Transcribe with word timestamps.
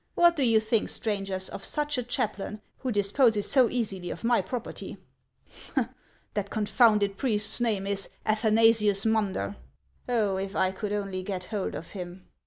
What 0.15 0.35
do 0.35 0.41
you 0.41 0.59
think, 0.59 0.89
strangers, 0.89 1.47
of 1.47 1.63
such 1.63 1.95
a 1.95 2.01
chaplain, 2.03 2.59
who 2.79 2.91
disposes 2.91 3.47
so 3.51 3.69
easily 3.69 4.09
of 4.09 4.23
my 4.23 4.41
property? 4.41 4.97
That 6.33 6.49
confounded 6.49 7.17
priest's 7.17 7.61
name 7.61 7.85
is 7.85 8.09
Athanasius 8.25 9.05
Munder. 9.05 9.57
Oh, 10.09 10.37
if 10.37 10.55
I 10.55 10.71
could 10.71 10.91
only 10.91 11.21
get 11.21 11.43
hold 11.53 11.75
of 11.75 11.91
him 11.91 12.25